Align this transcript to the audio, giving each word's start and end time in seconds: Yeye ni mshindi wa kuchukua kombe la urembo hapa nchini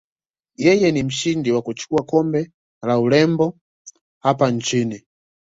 Yeye 0.65 0.91
ni 0.91 1.03
mshindi 1.03 1.51
wa 1.51 1.61
kuchukua 1.61 2.03
kombe 2.05 2.51
la 2.83 2.99
urembo 2.99 3.57
hapa 4.19 4.51
nchini 4.51 5.03